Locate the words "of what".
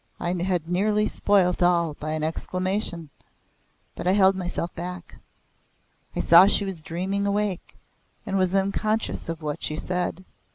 9.29-9.61